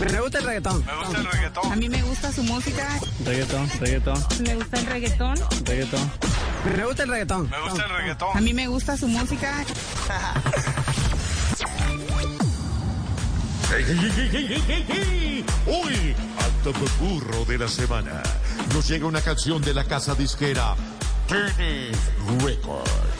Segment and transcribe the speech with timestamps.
[0.00, 0.84] Me gusta el reggaetón.
[0.84, 1.72] Me gusta el reggaetón.
[1.72, 2.88] A mí me gusta su música,
[3.24, 5.36] Reggaetón, reggaetón, me gusta el reggaetón.
[5.64, 6.10] reggaetón.
[6.76, 7.50] Me gusta el reggaetón.
[7.50, 8.36] Me gusta el reggaetón.
[8.36, 9.64] A mí me gusta su música.
[15.66, 18.22] Hoy, al top burro de la semana,
[18.74, 20.74] nos llega una canción de la casa disquera
[21.26, 21.94] Turnip
[22.44, 23.11] Records.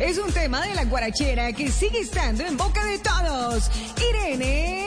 [0.00, 3.68] Es un tema de la guarachera que sigue estando en boca de todos.
[4.08, 4.86] Irene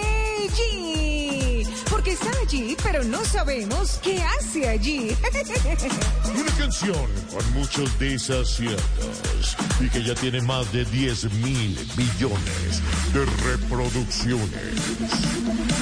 [0.56, 1.68] G.
[1.90, 5.10] Porque está allí, pero no sabemos qué hace allí.
[6.34, 12.82] Una canción con muchos desaciertos y que ya tiene más de 10 mil millones
[13.14, 14.76] de reproducciones.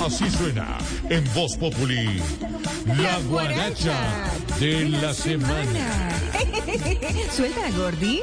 [0.03, 2.19] Así suena en Voz Populi,
[2.97, 3.93] la guaracha
[4.59, 6.09] de la semana.
[7.31, 8.21] Suelta, Gordy.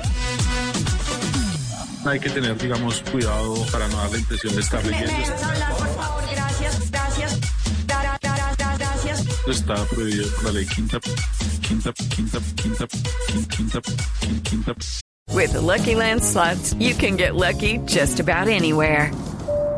[2.10, 5.12] Hay que tener, digamos, cuidado para no dar la impresión de estar leyendo.
[5.12, 6.24] hablar, por favor?
[6.30, 7.40] Gracias, gracias.
[7.86, 9.26] Gracias.
[9.48, 10.98] Está prohibido por la ley quinta,
[11.62, 12.86] quinta, quinta, quinta, quinta,
[13.56, 13.80] quinta,
[14.20, 14.74] quinta, quinta.
[15.32, 19.10] With the Lucky Land slots, you can get lucky just about anywhere.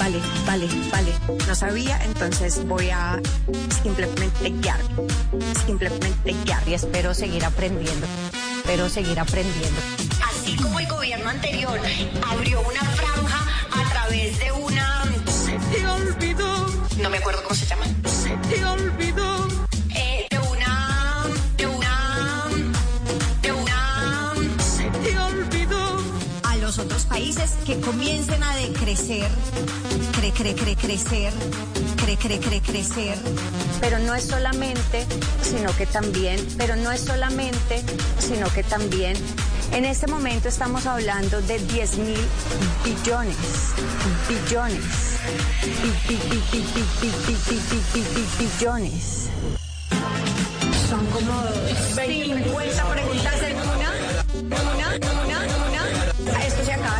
[0.00, 1.12] vale, vale, vale.
[1.46, 3.20] No sabía, entonces voy a
[3.82, 4.80] simplemente guiar.
[5.66, 6.66] Simplemente guiar.
[6.66, 8.06] Y espero seguir aprendiendo.
[8.56, 9.80] Espero seguir aprendiendo.
[10.24, 11.78] Así como el gobierno anterior
[12.26, 13.49] abrió una franja
[27.66, 29.28] que comiencen a decrecer,
[30.12, 31.32] cre, cre, cre, crecer,
[31.96, 33.18] cre, cre, cre, crecer.
[33.80, 35.06] Pero no es solamente,
[35.42, 37.82] sino que también, pero no es solamente,
[38.18, 39.16] sino que también.
[39.72, 42.18] En este momento estamos hablando de 10 mil
[42.84, 43.36] billones,
[44.28, 45.18] billones,
[48.38, 49.28] billones.
[50.88, 51.42] Son como
[51.94, 53.49] 50 preguntas de